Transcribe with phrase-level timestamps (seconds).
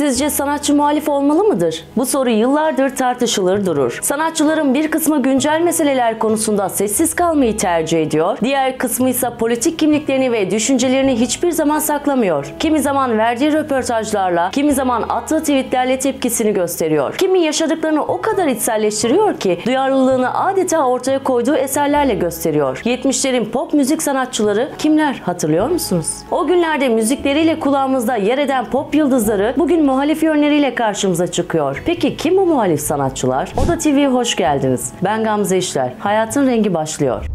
[0.00, 1.84] Sizce sanatçı muhalif olmalı mıdır?
[1.96, 3.98] Bu soru yıllardır tartışılır durur.
[4.02, 8.38] Sanatçıların bir kısmı güncel meseleler konusunda sessiz kalmayı tercih ediyor.
[8.44, 12.54] Diğer kısmı ise politik kimliklerini ve düşüncelerini hiçbir zaman saklamıyor.
[12.58, 17.16] Kimi zaman verdiği röportajlarla, kimi zaman attığı tweetlerle tepkisini gösteriyor.
[17.16, 22.82] Kimi yaşadıklarını o kadar içselleştiriyor ki duyarlılığını adeta ortaya koyduğu eserlerle gösteriyor.
[22.84, 26.06] 70'lerin pop müzik sanatçıları kimler hatırlıyor musunuz?
[26.30, 31.82] O günlerde müzikleriyle kulağımızda yer eden pop yıldızları bugün muhalif yönleriyle karşımıza çıkıyor.
[31.86, 33.52] Peki kim bu muhalif sanatçılar?
[33.64, 34.92] Oda TV'ye hoş geldiniz.
[35.04, 35.92] Ben Gamze İşler.
[35.98, 37.29] Hayatın rengi başlıyor.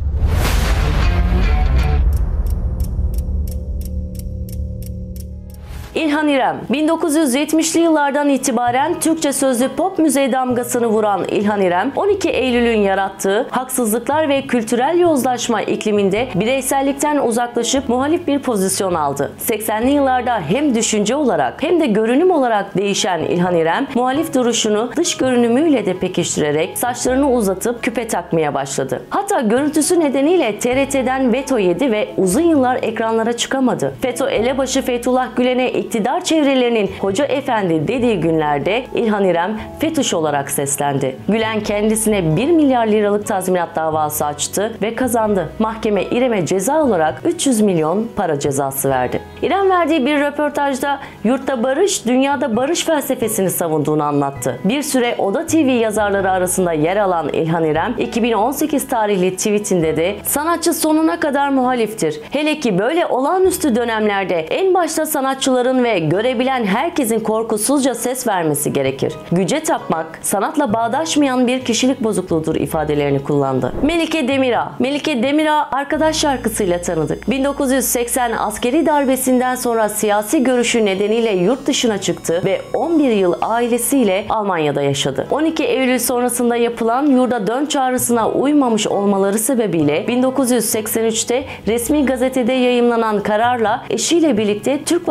[5.95, 12.79] İlhan İrem 1970'li yıllardan itibaren Türkçe sözlü pop müziğe damgasını vuran İlhan İrem 12 Eylül'ün
[12.79, 19.31] yarattığı haksızlıklar ve kültürel yozlaşma ikliminde bireysellikten uzaklaşıp muhalif bir pozisyon aldı.
[19.47, 25.17] 80'li yıllarda hem düşünce olarak hem de görünüm olarak değişen İlhan İrem muhalif duruşunu dış
[25.17, 29.01] görünümüyle de pekiştirerek saçlarını uzatıp küpe takmaya başladı.
[29.09, 33.93] Hatta görüntüsü nedeniyle TRT'den veto yedi ve uzun yıllar ekranlara çıkamadı.
[34.01, 41.15] FETÖ elebaşı Fethullah Gülen'e iktidar çevrelerinin hoca efendi dediği günlerde İlhan İrem FETÖ'ş olarak seslendi.
[41.27, 45.49] Gülen kendisine 1 milyar liralık tazminat davası açtı ve kazandı.
[45.59, 49.21] Mahkeme İrem'e ceza olarak 300 milyon para cezası verdi.
[49.41, 54.59] İrem verdiği bir röportajda yurtta barış, dünyada barış felsefesini savunduğunu anlattı.
[54.63, 60.73] Bir süre Oda TV yazarları arasında yer alan İlhan İrem, 2018 tarihli tweetinde de sanatçı
[60.73, 62.21] sonuna kadar muhaliftir.
[62.31, 69.13] Hele ki böyle olağanüstü dönemlerde en başta sanatçıların ve görebilen herkesin korkusuzca ses vermesi gerekir.
[69.31, 73.73] Güce tapmak, sanatla bağdaşmayan bir kişilik bozukluğudur ifadelerini kullandı.
[73.83, 77.29] Melike Demira Melike Demira arkadaş şarkısıyla tanıdık.
[77.29, 84.81] 1980 askeri darbesinden sonra siyasi görüşü nedeniyle yurt dışına çıktı ve 11 yıl ailesiyle Almanya'da
[84.81, 85.27] yaşadı.
[85.31, 93.85] 12 Eylül sonrasında yapılan yurda dön çağrısına uymamış olmaları sebebiyle 1983'te resmi gazetede yayımlanan kararla
[93.89, 95.07] eşiyle birlikte Türk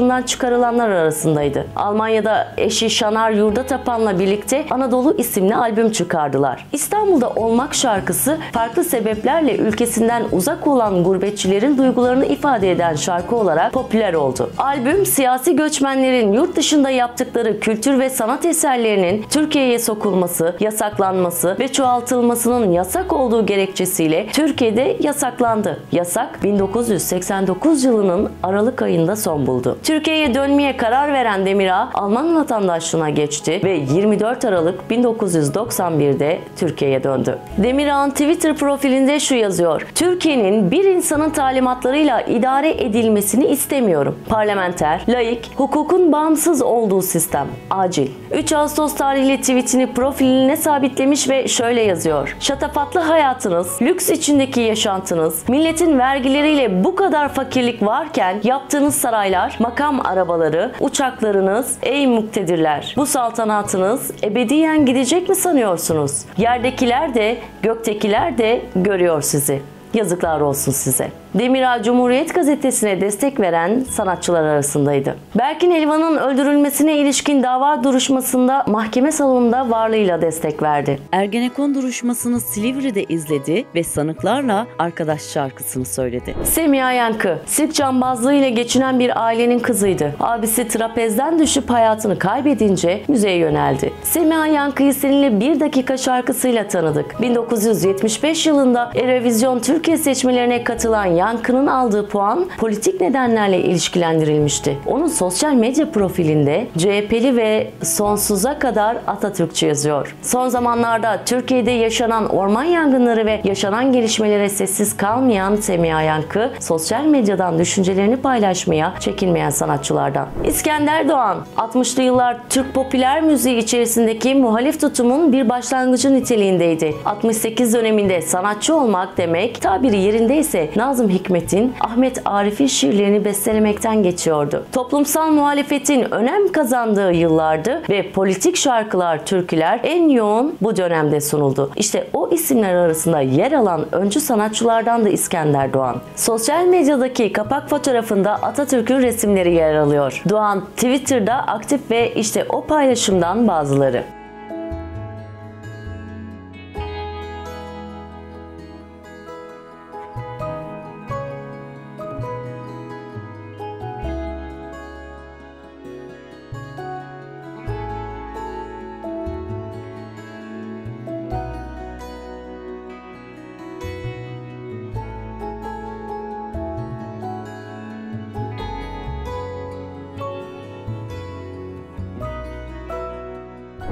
[0.00, 1.66] vatandaşlığından çıkarılanlar arasındaydı.
[1.76, 6.66] Almanya'da eşi Şanar Yurda Tapan'la birlikte Anadolu isimli albüm çıkardılar.
[6.72, 14.14] İstanbul'da Olmak şarkısı farklı sebeplerle ülkesinden uzak olan gurbetçilerin duygularını ifade eden şarkı olarak popüler
[14.14, 14.50] oldu.
[14.58, 22.72] Albüm siyasi göçmenlerin yurt dışında yaptıkları kültür ve sanat eserlerinin Türkiye'ye sokulması, yasaklanması ve çoğaltılmasının
[22.72, 25.80] yasak olduğu gerekçesiyle Türkiye'de yasaklandı.
[25.92, 29.78] Yasak 1989 yılının Aralık ayında son buldu.
[29.90, 37.38] Türkiye'ye dönmeye karar veren Demirağ Alman vatandaşlığına geçti ve 24 Aralık 1991'de Türkiye'ye döndü.
[37.58, 39.86] Demirağ'ın Twitter profilinde şu yazıyor.
[39.94, 44.18] Türkiye'nin bir insanın talimatlarıyla idare edilmesini istemiyorum.
[44.28, 47.46] Parlamenter, laik, hukukun bağımsız olduğu sistem.
[47.70, 48.08] Acil.
[48.32, 52.36] 3 Ağustos tarihli tweetini profiline sabitlemiş ve şöyle yazıyor.
[52.40, 60.72] Şatafatlı hayatınız, lüks içindeki yaşantınız, milletin vergileriyle bu kadar fakirlik varken yaptığınız saraylar, makam arabaları,
[60.80, 62.94] uçaklarınız, ey muktedirler.
[62.96, 66.24] Bu saltanatınız ebediyen gidecek mi sanıyorsunuz?
[66.36, 69.62] Yerdekiler de, göktekiler de görüyor sizi.
[69.94, 71.10] Yazıklar olsun size.
[71.34, 75.16] Demirağ Cumhuriyet Gazetesi'ne destek veren sanatçılar arasındaydı.
[75.38, 80.98] Berkin Elvan'ın öldürülmesine ilişkin dava duruşmasında mahkeme salonunda varlığıyla destek verdi.
[81.12, 86.34] Ergenekon duruşmasını Silivri'de izledi ve sanıklarla arkadaş şarkısını söyledi.
[86.44, 90.14] Semiha Yankı, sirk cambazlığı ile geçinen bir ailenin kızıydı.
[90.20, 93.92] Abisi trapezden düşüp hayatını kaybedince müzeye yöneldi.
[94.02, 97.20] Semiha Yankı'yı seninle bir dakika şarkısıyla tanıdık.
[97.20, 104.78] 1975 yılında Eurovision Türkiye seçmelerine katılan Yankı'nın aldığı puan politik nedenlerle ilişkilendirilmişti.
[104.86, 110.16] Onun sosyal medya profilinde CHP'li ve sonsuza kadar Atatürkçü yazıyor.
[110.22, 117.58] Son zamanlarda Türkiye'de yaşanan orman yangınları ve yaşanan gelişmelere sessiz kalmayan Semiha Yankı, sosyal medyadan
[117.58, 120.28] düşüncelerini paylaşmaya çekinmeyen sanatçılardan.
[120.44, 126.94] İskender Doğan, 60'lı yıllar Türk popüler müziği içerisindeki muhalif tutumun bir başlangıcı niteliğindeydi.
[127.04, 134.66] 68 döneminde sanatçı olmak demek, tabiri yerindeyse Nazım Hikmet'in, Ahmet Arif'in şiirlerini bestelemekten geçiyordu.
[134.72, 141.70] Toplumsal muhalefetin önem kazandığı yıllardı ve politik şarkılar, türküler en yoğun bu dönemde sunuldu.
[141.76, 145.96] İşte o isimler arasında yer alan öncü sanatçılardan da İskender Doğan.
[146.16, 150.22] Sosyal medyadaki kapak fotoğrafında Atatürk'ün resimleri yer alıyor.
[150.28, 154.19] Doğan Twitter'da aktif ve işte o paylaşımdan bazıları.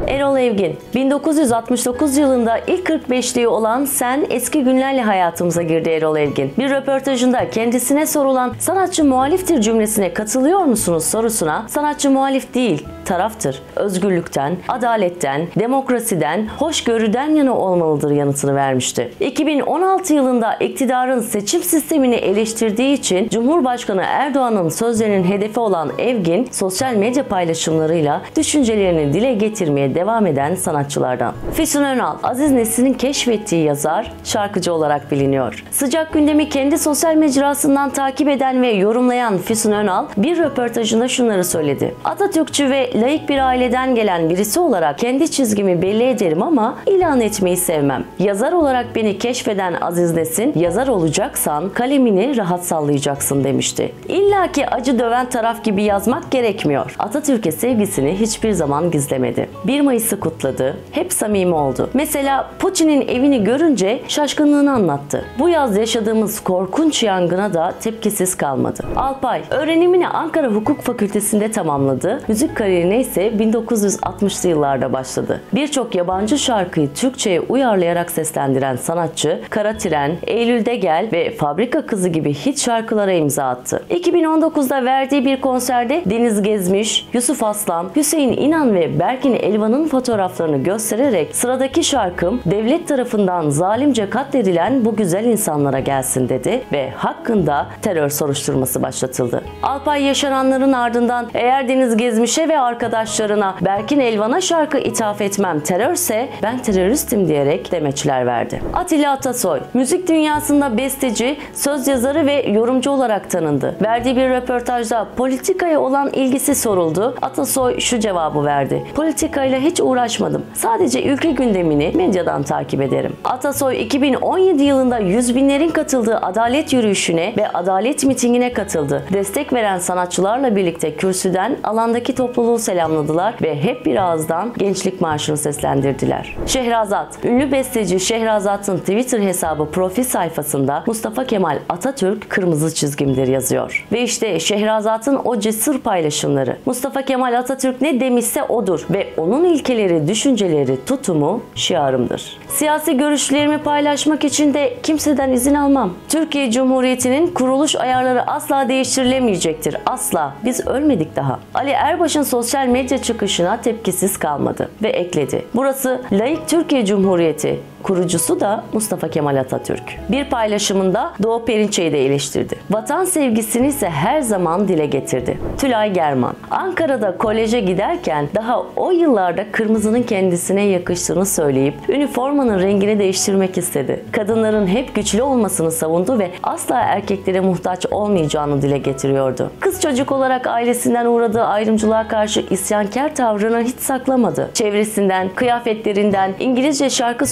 [0.09, 6.53] Erol Evgin 1969 yılında ilk 45'liği olan Sen eski günlerle hayatımıza girdi Erol Evgin.
[6.59, 13.63] Bir röportajında kendisine sorulan sanatçı muhaliftir cümlesine katılıyor musunuz sorusuna sanatçı muhalif değil taraftır.
[13.77, 19.13] Özgürlükten, adaletten, demokrasiden, hoşgörüden yana olmalıdır yanıtını vermişti.
[19.21, 27.29] 2016 yılında iktidarın seçim sistemini eleştirdiği için Cumhurbaşkanı Erdoğan'ın sözlerinin hedefi olan Evgin sosyal medya
[27.29, 31.35] paylaşımlarıyla düşüncelerini dile getirmeye devam eden sanatçılardan.
[31.53, 35.65] Füsun Önal, Aziz Nesin'in keşfettiği yazar, şarkıcı olarak biliniyor.
[35.71, 41.95] Sıcak gündemi kendi sosyal mecrasından takip eden ve yorumlayan Füsun Önal bir röportajında şunları söyledi.
[42.05, 47.57] Atatürkçü ve laik bir aileden gelen birisi olarak kendi çizgimi belli ederim ama ilan etmeyi
[47.57, 48.05] sevmem.
[48.19, 53.93] Yazar olarak beni keşfeden Aziz Nesin, yazar olacaksan kalemini rahat sallayacaksın demişti.
[54.09, 56.95] İlla ki acı döven taraf gibi yazmak gerekmiyor.
[56.99, 59.49] Atatürk'e sevgisini hiçbir zaman gizlemedi.
[59.79, 61.91] 1 Mayıs'ı kutladı, hep samimi oldu.
[61.95, 65.25] Mesela Putin'in evini görünce şaşkınlığını anlattı.
[65.39, 68.83] Bu yaz yaşadığımız korkunç yangına da tepkisiz kalmadı.
[68.97, 72.23] Alpay, öğrenimini Ankara Hukuk Fakültesi'nde tamamladı.
[72.29, 75.41] Müzik kariyerine ise 1960'lı yıllarda başladı.
[75.55, 82.35] Birçok yabancı şarkıyı Türkçe'ye uyarlayarak seslendiren sanatçı, Kara Tren, Eylül'de Gel ve Fabrika Kızı gibi
[82.35, 83.83] hit şarkılara imza attı.
[83.91, 89.35] 2019'da verdiği bir konserde Deniz Gezmiş, Yusuf Aslan, Hüseyin İnan ve Berkin
[89.69, 96.91] Elvan'ın fotoğraflarını göstererek sıradaki şarkım devlet tarafından zalimce katledilen bu güzel insanlara gelsin dedi ve
[96.91, 99.43] hakkında terör soruşturması başlatıldı.
[99.63, 106.59] Alpay yaşananların ardından eğer Deniz Gezmiş'e ve arkadaşlarına Berkin Elvan'a şarkı ithaf etmem terörse ben
[106.59, 108.63] teröristim diyerek demeçler verdi.
[108.75, 113.77] Atilla Atasoy, müzik dünyasında besteci, söz yazarı ve yorumcu olarak tanındı.
[113.83, 117.15] Verdiği bir röportajda politikaya olan ilgisi soruldu.
[117.23, 118.85] Atasoy şu cevabı verdi.
[118.95, 120.43] Politikayla hiç uğraşmadım.
[120.55, 123.13] Sadece ülke gündemini medyadan takip ederim.
[123.25, 129.05] Atasoy 2017 yılında yüz binlerin katıldığı adalet yürüyüşüne ve adalet mitingine katıldı.
[129.13, 136.37] Destek veren sanatçılarla birlikte kürsüden alandaki topluluğu selamladılar ve hep bir ağızdan Gençlik Marşı'nı seslendirdiler.
[136.47, 143.87] Şehrazat, ünlü besteci Şehrazat'ın Twitter hesabı profil sayfasında Mustafa Kemal Atatürk kırmızı çizgimdir yazıyor.
[143.93, 146.57] Ve işte Şehrazat'ın o cesur paylaşımları.
[146.67, 152.37] Mustafa Kemal Atatürk ne demişse odur ve onun ilkeleri, düşünceleri, tutumu şiarımdır.
[152.49, 155.95] Siyasi görüşlerimi paylaşmak için de kimseden izin almam.
[156.09, 159.77] Türkiye Cumhuriyeti'nin kuruluş ayarları asla değiştirilemeyecektir.
[159.87, 160.35] Asla.
[160.45, 161.41] Biz ölmedik daha.
[161.55, 165.45] Ali Erbaş'ın sosyal medya çıkışına tepkisiz kalmadı ve ekledi.
[165.55, 167.61] Burası laik Türkiye Cumhuriyeti.
[167.89, 169.83] Kurucusu da Mustafa Kemal Atatürk.
[170.09, 172.57] Bir paylaşımında Doğu Perinçe'yi de eleştirdi.
[172.71, 175.39] Vatan sevgisini ise her zaman dile getirdi.
[175.59, 183.59] Tülay German, Ankara'da koleje giderken daha o yıllarda kırmızının kendisine yakıştığını söyleyip üniformanın rengini değiştirmek
[183.59, 184.05] istedi.
[184.13, 189.51] Kadınların hep güçlü olmasını savundu ve asla erkeklere muhtaç olmayacağını dile getiriyordu.
[189.61, 194.51] Kız çocuk olarak ailesinden uğradığı ayrımcılığa karşı isyankar tavrını hiç saklamadı.
[194.55, 197.27] Çevresinden, kıyafetlerinden, İngilizce şarkı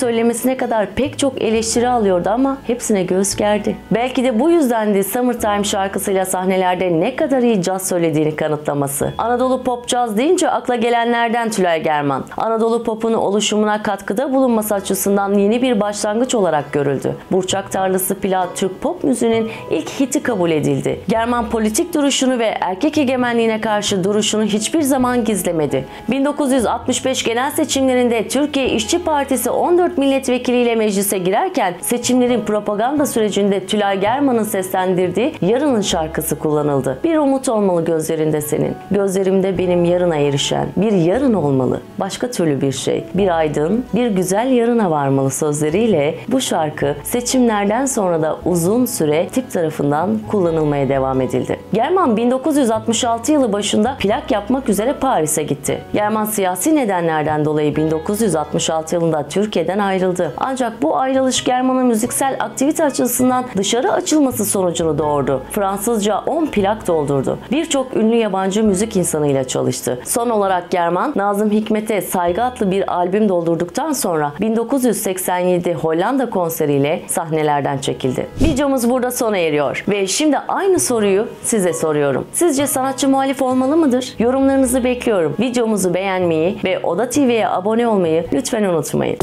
[0.46, 3.76] söylemesine kadar pek çok eleştiri alıyordu ama hepsine göğüs gerdi.
[3.90, 9.12] Belki de bu yüzden de Summertime şarkısıyla sahnelerde ne kadar iyi caz söylediğini kanıtlaması.
[9.18, 12.24] Anadolu pop caz deyince akla gelenlerden Tülay German.
[12.36, 17.14] Anadolu popunu oluşumuna katkıda bulunması açısından yeni bir başlangıç olarak görüldü.
[17.32, 21.00] Burçak Tarlası Pilav Türk pop müziğinin ilk hiti kabul edildi.
[21.08, 25.84] German politik duruşunu ve erkek egemenliğine karşı duruşunu hiçbir zaman gizlemedi.
[26.08, 29.98] 1965 genel seçimlerinde Türkiye İşçi Partisi 14
[30.36, 36.98] milletvekiliyle meclise girerken seçimlerin propaganda sürecinde Tülay German'ın seslendirdiği Yarının şarkısı kullanıldı.
[37.04, 38.74] Bir umut olmalı gözlerinde senin.
[38.90, 40.66] Gözlerimde benim yarına erişen.
[40.76, 41.80] Bir yarın olmalı.
[41.98, 43.04] Başka türlü bir şey.
[43.14, 49.50] Bir aydın, bir güzel yarına varmalı sözleriyle bu şarkı seçimlerden sonra da uzun süre tip
[49.50, 51.60] tarafından kullanılmaya devam edildi.
[51.72, 55.78] German 1966 yılı başında plak yapmak üzere Paris'e gitti.
[55.92, 59.78] German siyasi nedenlerden dolayı 1966 yılında Türkiye'den
[60.20, 60.34] ayrıldı.
[60.36, 65.42] Ancak bu ayrılış German'ın müziksel aktivite açısından dışarı açılması sonucunu doğurdu.
[65.50, 67.38] Fransızca 10 plak doldurdu.
[67.50, 70.00] Birçok ünlü yabancı müzik insanıyla çalıştı.
[70.04, 77.78] Son olarak German, Nazım Hikmet'e Saygı adlı bir albüm doldurduktan sonra 1987 Hollanda konseriyle sahnelerden
[77.78, 78.26] çekildi.
[78.40, 82.26] Videomuz burada sona eriyor ve şimdi aynı soruyu size soruyorum.
[82.32, 84.14] Sizce sanatçı muhalif olmalı mıdır?
[84.18, 85.36] Yorumlarınızı bekliyorum.
[85.40, 89.18] Videomuzu beğenmeyi ve Oda TV'ye abone olmayı lütfen unutmayın.